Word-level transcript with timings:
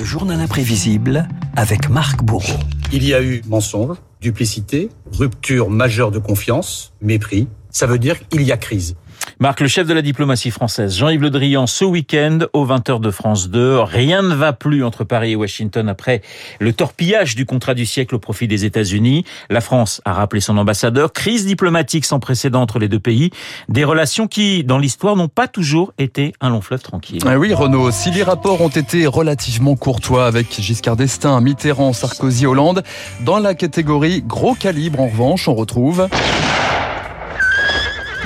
Le 0.00 0.06
journal 0.06 0.40
imprévisible 0.40 1.28
avec 1.56 1.90
Marc 1.90 2.24
Bourreau. 2.24 2.58
Il 2.90 3.06
y 3.06 3.12
a 3.12 3.20
eu 3.20 3.42
mensonge, 3.46 3.98
duplicité, 4.22 4.88
rupture 5.12 5.68
majeure 5.68 6.10
de 6.10 6.18
confiance, 6.18 6.94
mépris. 7.02 7.48
Ça 7.68 7.86
veut 7.86 7.98
dire 7.98 8.26
qu'il 8.28 8.40
y 8.40 8.50
a 8.50 8.56
crise. 8.56 8.96
Marc, 9.42 9.60
le 9.60 9.68
chef 9.68 9.86
de 9.86 9.94
la 9.94 10.02
diplomatie 10.02 10.50
française, 10.50 10.94
Jean-Yves 10.98 11.22
Le 11.22 11.30
Drian, 11.30 11.66
ce 11.66 11.86
week-end, 11.86 12.40
aux 12.52 12.66
20h 12.66 13.00
de 13.00 13.10
France 13.10 13.48
2, 13.48 13.78
rien 13.80 14.20
ne 14.20 14.34
va 14.34 14.52
plus 14.52 14.84
entre 14.84 15.02
Paris 15.02 15.30
et 15.30 15.36
Washington 15.36 15.88
après 15.88 16.20
le 16.58 16.74
torpillage 16.74 17.36
du 17.36 17.46
contrat 17.46 17.72
du 17.72 17.86
siècle 17.86 18.14
au 18.14 18.18
profit 18.18 18.48
des 18.48 18.66
États-Unis. 18.66 19.24
La 19.48 19.62
France 19.62 20.02
a 20.04 20.12
rappelé 20.12 20.42
son 20.42 20.58
ambassadeur. 20.58 21.14
Crise 21.14 21.46
diplomatique 21.46 22.04
sans 22.04 22.20
précédent 22.20 22.60
entre 22.60 22.78
les 22.78 22.88
deux 22.88 23.00
pays. 23.00 23.30
Des 23.70 23.84
relations 23.84 24.26
qui, 24.26 24.62
dans 24.62 24.76
l'histoire, 24.76 25.16
n'ont 25.16 25.28
pas 25.28 25.48
toujours 25.48 25.94
été 25.96 26.34
un 26.42 26.50
long 26.50 26.60
fleuve 26.60 26.82
tranquille. 26.82 27.22
Ah 27.24 27.38
oui, 27.38 27.54
Renaud, 27.54 27.90
si 27.92 28.10
les 28.10 28.22
rapports 28.22 28.60
ont 28.60 28.68
été 28.68 29.06
relativement 29.06 29.74
courtois 29.74 30.26
avec 30.26 30.60
Giscard 30.60 30.96
d'Estaing, 30.96 31.40
Mitterrand, 31.40 31.94
Sarkozy, 31.94 32.44
Hollande, 32.44 32.82
dans 33.24 33.38
la 33.38 33.54
catégorie 33.54 34.20
gros 34.20 34.54
calibre, 34.54 35.00
en 35.00 35.08
revanche, 35.08 35.48
on 35.48 35.54
retrouve... 35.54 36.08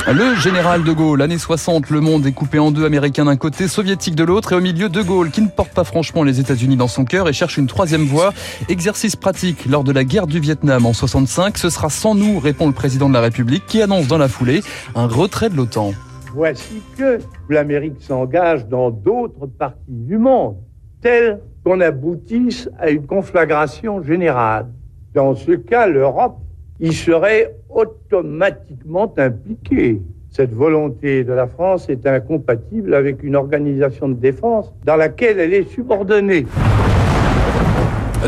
Le 0.07 0.35
général 0.35 0.85
de 0.85 0.93
Gaulle, 0.93 1.21
l'année 1.21 1.39
60, 1.39 1.89
le 1.89 2.01
monde 2.03 2.27
est 2.27 2.33
coupé 2.33 2.59
en 2.59 2.71
deux, 2.71 2.85
américain 2.85 3.25
d'un 3.25 3.37
côté, 3.37 3.69
soviétique 3.69 4.15
de 4.15 4.23
l'autre, 4.23 4.53
et 4.53 4.55
au 4.55 4.61
milieu 4.61 4.91
de 4.91 5.01
Gaulle, 5.01 5.31
qui 5.31 5.41
ne 5.41 5.49
porte 5.49 5.73
pas 5.73 5.83
franchement 5.83 6.23
les 6.23 6.41
États-Unis 6.41 6.77
dans 6.77 6.89
son 6.89 7.07
cœur 7.07 7.27
et 7.27 7.33
cherche 7.33 7.57
une 7.57 7.67
troisième 7.67 8.05
voie. 8.05 8.35
Exercice 8.69 9.17
pratique 9.17 9.65
lors 9.65 9.83
de 9.83 9.93
la 9.93 10.05
guerre 10.05 10.27
du 10.27 10.41
Vietnam 10.41 10.85
en 10.85 10.93
65, 10.93 11.57
ce 11.57 11.71
sera 11.71 11.89
sans 11.89 12.15
nous, 12.15 12.39
répond 12.39 12.67
le 12.67 12.75
président 12.75 13.09
de 13.09 13.15
la 13.15 13.23
République, 13.23 13.65
qui 13.67 13.81
annonce 13.81 14.07
dans 14.07 14.19
la 14.19 14.29
foulée 14.29 14.61
un 14.95 15.07
retrait 15.07 15.49
de 15.49 15.57
l'OTAN. 15.57 15.93
Voici 16.35 16.83
que 16.99 17.19
l'Amérique 17.49 18.01
s'engage 18.01 18.67
dans 18.67 18.91
d'autres 18.91 19.47
parties 19.47 19.79
du 19.89 20.19
monde, 20.19 20.57
tel 21.01 21.41
qu'on 21.65 21.81
aboutisse 21.81 22.69
à 22.79 22.91
une 22.91 23.07
conflagration 23.07 24.03
générale. 24.03 24.67
Dans 25.15 25.35
ce 25.35 25.53
cas, 25.53 25.87
l'Europe 25.87 26.41
y 26.81 26.93
serait 26.93 27.55
automatiquement 27.69 29.13
impliqué. 29.17 30.03
Cette 30.31 30.53
volonté 30.53 31.23
de 31.23 31.33
la 31.33 31.47
France 31.47 31.89
est 31.89 32.07
incompatible 32.07 32.95
avec 32.95 33.23
une 33.23 33.37
organisation 33.37 34.09
de 34.09 34.15
défense 34.15 34.73
dans 34.85 34.97
laquelle 34.97 35.39
elle 35.39 35.55
est 35.55 35.71
subordonnée. 35.71 36.47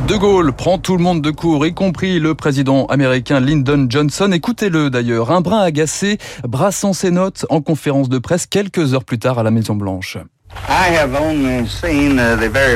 De 0.09 0.15
Gaulle 0.15 0.53
prend 0.53 0.79
tout 0.79 0.97
le 0.97 1.03
monde 1.03 1.23
de 1.23 1.31
court, 1.31 1.67
y 1.67 1.73
compris 1.73 2.21
le 2.21 2.35
président 2.35 2.85
américain 2.87 3.41
Lyndon 3.41 3.87
Johnson. 3.89 4.31
Écoutez-le 4.31 4.91
d'ailleurs, 4.91 5.33
un 5.33 5.41
brin 5.41 5.63
agacé, 5.63 6.19
brassant 6.47 6.93
ses 6.93 7.11
notes 7.11 7.47
en 7.49 7.63
conférence 7.63 8.09
de 8.09 8.19
presse 8.19 8.47
quelques 8.47 8.93
heures 8.95 9.05
plus 9.05 9.19
tard 9.19 9.39
à 9.39 9.43
la 9.43 9.51
Maison-Blanche. 9.51 10.19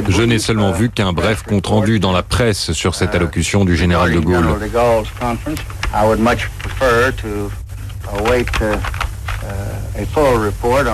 Je 0.09 0.23
n'ai 0.23 0.39
seulement 0.39 0.73
vu 0.73 0.91
qu'un 0.91 1.13
bref 1.13 1.43
compte-rendu 1.43 2.01
dans 2.01 2.13
la 2.13 2.23
presse 2.23 2.73
sur 2.73 2.95
cette 2.95 3.15
allocution 3.15 3.65
du 3.65 3.77
général 3.77 4.13
de 4.13 4.21
Gaulle. 4.21 4.47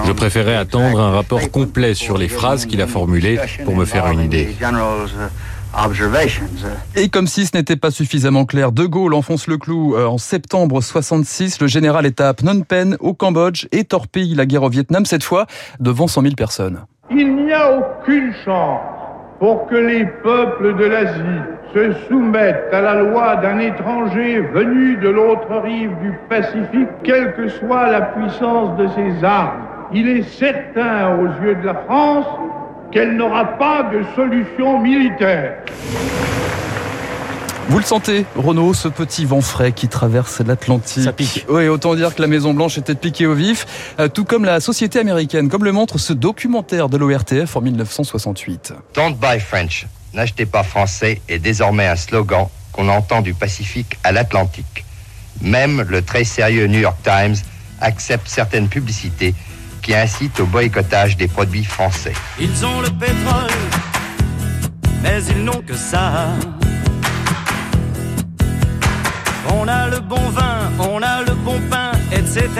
Je 0.06 0.12
préférais 0.12 0.56
attendre 0.56 1.00
un 1.00 1.10
rapport 1.12 1.50
complet 1.50 1.94
sur 1.94 2.18
les 2.18 2.28
phrases 2.28 2.66
qu'il 2.66 2.80
a 2.80 2.86
formulées 2.86 3.38
pour 3.64 3.76
me 3.76 3.84
faire 3.84 4.06
une 4.08 4.20
idée. 4.20 4.56
Et 6.94 7.10
comme 7.10 7.26
si 7.26 7.44
ce 7.44 7.54
n'était 7.54 7.76
pas 7.76 7.90
suffisamment 7.90 8.46
clair, 8.46 8.72
De 8.72 8.86
Gaulle 8.86 9.12
enfonce 9.12 9.46
le 9.46 9.58
clou 9.58 9.94
euh, 9.94 10.06
en 10.06 10.16
septembre 10.16 10.80
66. 10.80 11.60
Le 11.60 11.66
général 11.66 12.06
est 12.06 12.18
à 12.20 12.32
Phnom 12.32 12.62
Penh, 12.62 12.96
au 12.98 13.12
Cambodge, 13.12 13.66
et 13.72 13.84
torpille 13.84 14.34
la 14.34 14.46
guerre 14.46 14.62
au 14.62 14.70
Vietnam, 14.70 15.04
cette 15.04 15.22
fois 15.22 15.44
devant 15.78 16.06
100 16.06 16.22
000 16.22 16.34
personnes. 16.34 16.80
Il 17.10 17.36
n'y 17.36 17.52
a 17.52 17.78
aucune 17.78 18.32
chance 18.42 18.80
pour 19.38 19.66
que 19.66 19.74
les 19.74 20.06
peuples 20.22 20.76
de 20.76 20.84
l'Asie 20.86 21.42
se 21.74 21.92
soumettent 22.08 22.72
à 22.72 22.80
la 22.80 23.02
loi 23.02 23.36
d'un 23.36 23.58
étranger 23.58 24.40
venu 24.40 24.96
de 24.96 25.10
l'autre 25.10 25.60
rive 25.62 25.94
du 26.00 26.12
Pacifique, 26.30 26.88
quelle 27.04 27.34
que 27.34 27.48
soit 27.48 27.90
la 27.90 28.00
puissance 28.00 28.78
de 28.78 28.86
ses 28.88 29.22
armes. 29.22 29.60
Il 29.92 30.08
est 30.08 30.22
certain 30.22 31.18
aux 31.18 31.44
yeux 31.44 31.56
de 31.56 31.66
la 31.66 31.74
France 31.74 32.26
qu'elle 32.92 33.16
n'aura 33.16 33.58
pas 33.58 33.84
de 33.84 34.02
solution 34.14 34.80
militaire. 34.80 35.56
Vous 37.68 37.78
le 37.78 37.84
sentez, 37.84 38.26
Renaud, 38.36 38.74
ce 38.74 38.86
petit 38.86 39.24
vent 39.24 39.40
frais 39.40 39.72
qui 39.72 39.88
traverse 39.88 40.40
l'Atlantique. 40.40 41.02
Ça 41.02 41.12
pique. 41.12 41.44
Oui, 41.48 41.66
autant 41.66 41.96
dire 41.96 42.14
que 42.14 42.22
la 42.22 42.28
Maison 42.28 42.54
Blanche 42.54 42.78
était 42.78 42.94
piquée 42.94 43.26
au 43.26 43.34
vif, 43.34 43.94
euh, 43.98 44.06
tout 44.06 44.24
comme 44.24 44.44
la 44.44 44.60
société 44.60 45.00
américaine, 45.00 45.48
comme 45.48 45.64
le 45.64 45.72
montre 45.72 45.98
ce 45.98 46.12
documentaire 46.12 46.88
de 46.88 46.96
l'ORTF 46.96 47.56
en 47.56 47.60
1968. 47.60 48.72
Don't 48.94 49.16
buy 49.16 49.40
French, 49.40 49.86
n'achetez 50.14 50.46
pas 50.46 50.62
français 50.62 51.20
est 51.28 51.40
désormais 51.40 51.88
un 51.88 51.96
slogan 51.96 52.46
qu'on 52.70 52.88
entend 52.88 53.20
du 53.20 53.34
Pacifique 53.34 53.98
à 54.04 54.12
l'Atlantique. 54.12 54.84
Même 55.42 55.84
le 55.88 56.02
très 56.02 56.22
sérieux 56.22 56.68
New 56.68 56.78
York 56.78 56.98
Times 57.02 57.34
accepte 57.80 58.28
certaines 58.28 58.68
publicités 58.68 59.34
qui 59.86 59.94
incitent 59.94 60.40
au 60.40 60.46
boycottage 60.46 61.16
des 61.16 61.28
produits 61.28 61.62
français. 61.62 62.12
Ils 62.40 62.66
ont 62.66 62.80
le 62.80 62.90
pétrole, 62.90 63.56
mais 65.00 65.22
ils 65.30 65.44
n'ont 65.44 65.62
que 65.62 65.74
ça. 65.74 66.26
On 69.48 69.68
a 69.68 69.86
le 69.86 70.00
bon 70.00 70.28
vin, 70.30 70.72
on 70.80 71.00
a 71.00 71.22
le 71.22 71.34
bon 71.34 71.60
pain, 71.70 71.92
etc. 72.10 72.50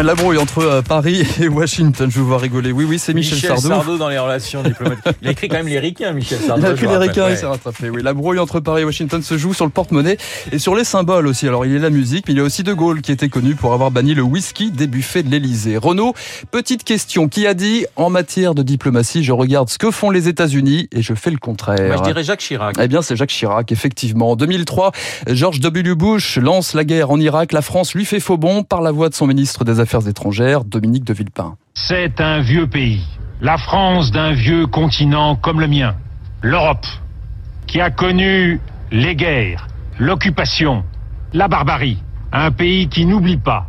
La 0.10 0.14
brouille 0.14 0.38
entre 0.38 0.60
euh, 0.60 0.82
Paris 0.82 1.26
et 1.40 1.48
Washington, 1.48 2.10
je 2.10 2.20
vous 2.20 2.26
vois 2.26 2.38
rigoler. 2.38 2.72
Oui, 2.72 2.86
oui, 2.88 2.98
c'est 2.98 3.12
Michel, 3.12 3.34
Michel 3.34 3.58
Sardou. 3.58 3.98
dans 3.98 4.08
les 4.08 4.18
relations 4.18 4.62
diplomatiques. 4.62 5.04
Il 5.20 5.28
a 5.28 5.32
écrit 5.32 5.48
quand 5.48 5.58
même 5.58 5.68
les 5.68 5.78
ricains, 5.78 6.12
Michel 6.12 6.38
Sardou. 6.38 6.62
Il 6.62 6.66
a 6.66 6.72
vous 6.72 6.86
les 6.86 6.96
ricains, 6.96 7.26
il 7.26 7.32
ouais. 7.32 7.36
s'est 7.36 7.46
rattrapé. 7.46 7.90
Oui, 7.90 8.02
la 8.02 8.14
brouille 8.14 8.38
entre 8.38 8.60
Paris 8.60 8.82
et 8.82 8.84
Washington 8.86 9.22
se 9.22 9.36
joue 9.36 9.52
sur 9.52 9.66
le 9.66 9.70
porte-monnaie 9.70 10.16
et 10.52 10.58
sur 10.58 10.74
les 10.74 10.84
symboles 10.84 11.26
aussi. 11.26 11.46
Alors, 11.46 11.66
il 11.66 11.72
y 11.72 11.76
a 11.76 11.78
la 11.78 11.90
musique, 11.90 12.24
mais 12.28 12.34
il 12.34 12.38
y 12.38 12.40
a 12.40 12.44
aussi 12.44 12.62
De 12.62 12.72
Gaulle 12.72 13.02
qui 13.02 13.12
était 13.12 13.28
connu 13.28 13.54
pour 13.54 13.74
avoir 13.74 13.90
banni 13.90 14.14
le 14.14 14.22
whisky 14.22 14.70
des 14.70 14.86
buffets 14.86 15.22
de 15.22 15.30
l'Élysée. 15.30 15.76
Renaud, 15.76 16.14
petite 16.50 16.82
question. 16.82 17.28
Qui 17.28 17.46
a 17.46 17.52
dit, 17.52 17.84
en 17.96 18.08
matière 18.08 18.54
de 18.54 18.62
diplomatie, 18.62 19.22
je 19.22 19.32
regarde 19.32 19.68
ce 19.68 19.76
que 19.76 19.90
font 19.90 20.10
les 20.10 20.28
États-Unis 20.28 20.88
et 20.92 21.02
je 21.02 21.12
fais 21.12 21.30
le 21.30 21.38
contraire? 21.38 21.86
Moi, 21.86 21.96
je 21.98 22.02
dirais 22.04 22.24
Jacques 22.24 22.40
Chirac. 22.40 22.76
Eh 22.80 22.88
bien, 22.88 23.02
c'est 23.02 23.16
Jacques 23.16 23.30
Chirac, 23.30 23.70
effectivement. 23.70 24.30
En 24.30 24.36
2003, 24.36 24.92
George 25.26 25.60
W. 25.60 25.94
Bush 25.94 26.38
lance 26.38 26.72
la 26.72 26.84
guerre 26.84 27.10
en 27.10 27.20
Irak. 27.20 27.52
La 27.52 27.62
France 27.62 27.94
lui 27.94 28.06
fait 28.06 28.20
faux 28.20 28.38
bond 28.38 28.62
par 28.62 28.80
la 28.80 28.92
voix 28.92 29.10
de 29.10 29.14
son 29.14 29.26
ministre 29.26 29.64
des 29.64 29.78
Affaires 29.78 29.89
étrangères, 29.98 30.64
Dominique 30.64 31.04
de 31.04 31.12
Villepin. 31.12 31.56
C'est 31.74 32.20
un 32.20 32.40
vieux 32.40 32.66
pays, 32.66 33.02
la 33.40 33.58
France 33.58 34.10
d'un 34.10 34.32
vieux 34.32 34.66
continent 34.66 35.36
comme 35.36 35.60
le 35.60 35.68
mien, 35.68 35.96
l'Europe, 36.42 36.86
qui 37.66 37.80
a 37.80 37.90
connu 37.90 38.60
les 38.90 39.16
guerres, 39.16 39.68
l'occupation, 39.98 40.84
la 41.32 41.48
barbarie, 41.48 42.02
un 42.32 42.50
pays 42.50 42.88
qui 42.88 43.06
n'oublie 43.06 43.36
pas 43.36 43.66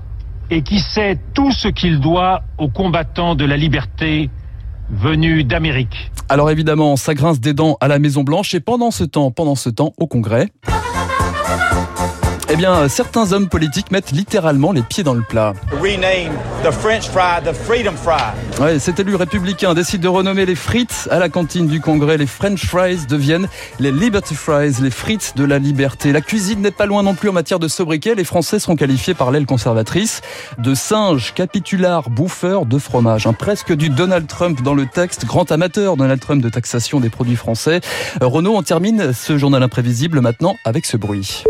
et 0.50 0.62
qui 0.62 0.80
sait 0.80 1.18
tout 1.34 1.52
ce 1.52 1.68
qu'il 1.68 2.00
doit 2.00 2.44
aux 2.58 2.70
combattants 2.70 3.36
de 3.36 3.46
la 3.46 3.58
liberté 3.58 4.30
venus 4.90 5.46
d'Amérique. 5.46 6.12
Alors 6.30 6.52
évidemment, 6.52 6.96
ça 6.96 7.14
grince 7.14 7.40
des 7.40 7.54
dents 7.54 7.78
à 7.80 7.88
la 7.88 8.00
Maison 8.00 8.24
Blanche 8.24 8.54
et 8.54 8.60
pendant 8.60 8.92
ce 8.92 9.04
temps, 9.04 9.32
pendant 9.32 9.56
ce 9.56 9.70
temps, 9.70 9.94
au 9.98 10.08
Congrès. 10.08 10.50
Eh 12.54 12.58
bien, 12.58 12.90
certains 12.90 13.32
hommes 13.32 13.48
politiques 13.48 13.92
mettent 13.92 14.12
littéralement 14.12 14.74
les 14.74 14.82
pieds 14.82 15.04
dans 15.06 15.14
le 15.14 15.22
plat. 15.22 15.54
rename 15.82 16.34
the 16.66 16.70
French 16.70 17.08
fry 17.08 17.42
the 17.42 17.54
Freedom 17.54 17.94
Fry. 17.96 18.34
Ouais, 18.62 18.78
cet 18.78 19.00
élu 19.00 19.16
républicain 19.16 19.74
décide 19.74 20.02
de 20.02 20.10
renommer 20.10 20.46
les 20.46 20.56
frites 20.56 21.08
à 21.10 21.20
la 21.20 21.30
cantine 21.30 21.68
du 21.68 21.80
Congrès. 21.80 22.18
Les 22.18 22.26
French 22.28 22.66
fries 22.66 23.06
deviennent 23.08 23.48
les 23.80 23.94
Liberty 23.94 24.36
Fries, 24.36 24.82
les 24.82 24.92
frites 24.92 25.32
de 25.38 25.46
la 25.46 25.60
liberté. 25.60 26.12
La 26.12 26.20
cuisine 26.20 26.60
n'est 26.60 26.72
pas 26.72 26.86
loin 26.86 27.04
non 27.04 27.14
plus 27.14 27.30
en 27.30 27.34
matière 27.34 27.58
de 27.58 27.70
sobriquet. 27.70 28.16
Les 28.16 28.26
Français 28.26 28.60
seront 28.60 28.76
qualifiés 28.76 29.14
par 29.14 29.32
l'aile 29.32 29.46
conservatrice 29.46 30.20
de 30.58 30.76
singes, 30.76 31.34
capitulars, 31.34 32.10
bouffeurs 32.10 32.66
de 32.66 32.78
fromage. 32.78 33.28
Hein, 33.28 33.34
presque 33.34 33.72
du 33.72 33.88
Donald 33.88 34.28
Trump 34.28 34.62
dans 34.62 34.74
le 34.74 34.88
texte. 34.88 35.26
Grand 35.26 35.50
amateur 35.54 35.96
Donald 35.96 36.20
Trump 36.20 36.44
de 36.44 36.50
taxation 36.50 37.00
des 37.00 37.10
produits 37.10 37.38
français. 37.38 37.80
Euh, 38.22 38.28
Renaud, 38.28 38.58
on 38.58 38.62
termine 38.62 39.14
ce 39.14 39.38
journal 39.38 39.64
imprévisible 39.64 40.20
maintenant 40.20 40.58
avec 40.66 40.86
ce 40.86 40.98
bruit. 40.98 41.46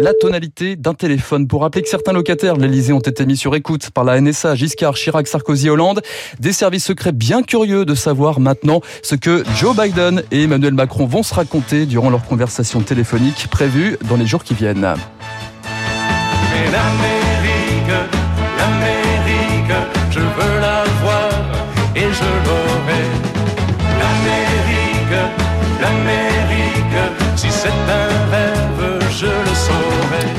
La 0.00 0.14
tonalité 0.14 0.76
d'un 0.76 0.94
téléphone 0.94 1.46
pour 1.46 1.62
rappeler 1.62 1.82
que 1.82 1.88
certains 1.88 2.12
locataires 2.12 2.56
de 2.56 2.62
l'Elysée 2.62 2.92
ont 2.92 3.00
été 3.00 3.26
mis 3.26 3.36
sur 3.36 3.54
écoute 3.54 3.90
par 3.90 4.04
la 4.04 4.20
NSA, 4.20 4.54
Giscard, 4.54 4.94
Chirac, 4.94 5.26
Sarkozy, 5.26 5.68
Hollande. 5.70 6.02
Des 6.40 6.52
services 6.52 6.84
secrets 6.84 7.12
bien 7.12 7.42
curieux 7.42 7.84
de 7.84 7.94
savoir 7.94 8.40
maintenant 8.40 8.80
ce 9.02 9.14
que 9.14 9.44
Joe 9.56 9.76
Biden 9.76 10.22
et 10.30 10.44
Emmanuel 10.44 10.74
Macron 10.74 11.06
vont 11.06 11.22
se 11.22 11.34
raconter 11.34 11.86
durant 11.86 12.10
leur 12.10 12.24
conversation 12.24 12.80
téléphonique 12.80 13.48
prévue 13.50 13.96
dans 14.08 14.16
les 14.16 14.26
jours 14.26 14.44
qui 14.44 14.54
viennent. 14.54 14.94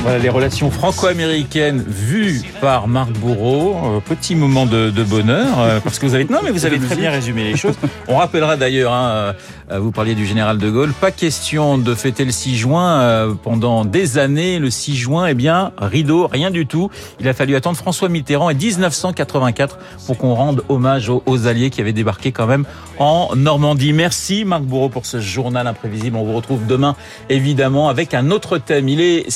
Voilà, 0.04 0.18
les 0.18 0.28
relations 0.28 0.70
franco-américaines 0.70 1.82
vues 1.88 2.42
par 2.60 2.88
Marc 2.88 3.10
Bourreau. 3.12 3.74
Euh, 3.96 4.00
petit 4.00 4.34
moment 4.34 4.66
de, 4.66 4.90
de 4.90 5.02
bonheur, 5.02 5.58
euh, 5.58 5.80
parce 5.80 5.98
que 5.98 6.04
vous 6.04 6.14
avez... 6.14 6.26
Non, 6.26 6.40
mais 6.44 6.50
vous 6.50 6.66
avez 6.66 6.78
très 6.78 6.94
bien 6.94 7.10
résumé 7.10 7.44
les 7.44 7.56
choses. 7.56 7.76
On 8.06 8.18
rappellera 8.18 8.58
d'ailleurs, 8.58 8.92
hein, 8.92 9.34
euh, 9.70 9.78
vous 9.78 9.92
parliez 9.92 10.14
du 10.14 10.26
général 10.26 10.58
de 10.58 10.68
Gaulle, 10.70 10.92
pas 10.92 11.10
question 11.10 11.78
de 11.78 11.94
fêter 11.94 12.26
le 12.26 12.32
6 12.32 12.54
juin 12.54 13.00
euh, 13.00 13.34
pendant 13.34 13.86
des 13.86 14.18
années. 14.18 14.58
Le 14.58 14.68
6 14.68 14.94
juin, 14.94 15.26
eh 15.26 15.32
bien, 15.32 15.72
rideau, 15.78 16.26
rien 16.26 16.50
du 16.50 16.66
tout. 16.66 16.90
Il 17.18 17.26
a 17.26 17.32
fallu 17.32 17.56
attendre 17.56 17.78
François 17.78 18.10
Mitterrand 18.10 18.50
et 18.50 18.54
1984 18.54 19.78
pour 20.06 20.18
qu'on 20.18 20.34
rende 20.34 20.64
hommage 20.68 21.08
aux, 21.08 21.22
aux 21.24 21.46
alliés 21.46 21.70
qui 21.70 21.80
avaient 21.80 21.94
débarqué 21.94 22.30
quand 22.30 22.46
même 22.46 22.66
en 22.98 23.30
Normandie. 23.34 23.94
Merci 23.94 24.44
Marc 24.44 24.64
Bourreau 24.64 24.90
pour 24.90 25.06
ce 25.06 25.18
journal 25.18 25.66
imprévisible. 25.66 26.18
On 26.18 26.24
vous 26.24 26.34
retrouve 26.34 26.66
demain, 26.66 26.94
évidemment, 27.30 27.88
avec 27.88 28.12
un 28.12 28.30
autre 28.30 28.58
thème. 28.58 28.90
Il 28.90 29.00
est 29.00 29.30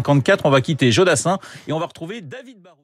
7h54. 0.00 0.40
On 0.44 0.50
va 0.50 0.60
quitter 0.60 0.92
Jodassin 0.92 1.38
et 1.66 1.72
on 1.72 1.78
va 1.78 1.86
retrouver 1.86 2.20
David 2.20 2.60
Barou. 2.60 2.76